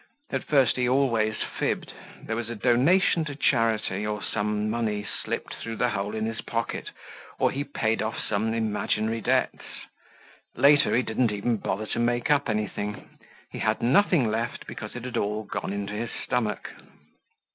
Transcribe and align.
At 0.31 0.45
first 0.45 0.77
he 0.77 0.89
always 0.89 1.35
fibbed; 1.59 1.93
there 2.23 2.35
was 2.35 2.49
a 2.49 2.55
donation 2.55 3.23
to 3.25 3.35
charity, 3.35 4.03
or 4.03 4.23
some 4.23 4.67
money 4.67 5.05
slipped 5.05 5.53
through 5.57 5.75
the 5.75 5.89
hole 5.91 6.15
in 6.15 6.25
his 6.25 6.41
pocket, 6.41 6.89
or 7.37 7.51
he 7.51 7.63
paid 7.63 8.01
off 8.01 8.19
some 8.19 8.51
imaginary 8.55 9.21
debts. 9.21 9.63
Later, 10.55 10.95
he 10.95 11.03
didn't 11.03 11.31
even 11.31 11.57
bother 11.57 11.85
to 11.85 11.99
make 11.99 12.31
up 12.31 12.49
anything. 12.49 13.19
He 13.51 13.59
had 13.59 13.83
nothing 13.83 14.25
left 14.31 14.65
because 14.65 14.95
it 14.95 15.05
had 15.05 15.17
all 15.17 15.43
gone 15.43 15.71
into 15.71 15.93
his 15.93 16.09
stomach. 16.25 16.71